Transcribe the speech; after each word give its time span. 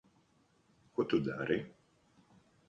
Ko 0.93 1.05
tu 1.11 1.19
dari? 1.27 1.57